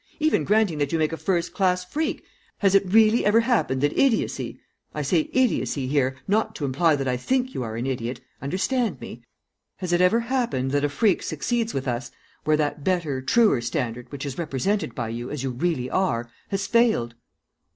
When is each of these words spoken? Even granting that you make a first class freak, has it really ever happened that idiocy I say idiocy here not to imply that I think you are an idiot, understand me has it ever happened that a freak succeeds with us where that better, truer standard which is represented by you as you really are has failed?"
Even 0.19 0.43
granting 0.43 0.79
that 0.79 0.91
you 0.91 0.97
make 0.97 1.13
a 1.13 1.15
first 1.15 1.53
class 1.53 1.85
freak, 1.85 2.23
has 2.57 2.73
it 2.73 2.91
really 2.91 3.23
ever 3.23 3.41
happened 3.41 3.81
that 3.81 3.95
idiocy 3.95 4.59
I 4.95 5.03
say 5.03 5.29
idiocy 5.31 5.85
here 5.85 6.15
not 6.27 6.55
to 6.55 6.65
imply 6.65 6.95
that 6.95 7.07
I 7.07 7.17
think 7.17 7.53
you 7.53 7.61
are 7.61 7.75
an 7.75 7.85
idiot, 7.85 8.19
understand 8.41 8.99
me 8.99 9.21
has 9.77 9.93
it 9.93 10.01
ever 10.01 10.21
happened 10.21 10.71
that 10.71 10.83
a 10.83 10.89
freak 10.89 11.21
succeeds 11.21 11.75
with 11.75 11.87
us 11.87 12.09
where 12.45 12.57
that 12.57 12.83
better, 12.83 13.21
truer 13.21 13.61
standard 13.61 14.11
which 14.11 14.25
is 14.25 14.39
represented 14.39 14.95
by 14.95 15.09
you 15.09 15.29
as 15.29 15.43
you 15.43 15.51
really 15.51 15.87
are 15.87 16.27
has 16.49 16.65
failed?" 16.65 17.13